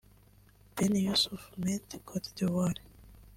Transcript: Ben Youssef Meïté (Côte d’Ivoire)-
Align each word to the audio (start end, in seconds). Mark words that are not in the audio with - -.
Ben 0.77 0.95
Youssef 0.97 1.51
Meïté 1.59 1.99
(Côte 2.03 2.33
d’Ivoire)- 2.35 2.73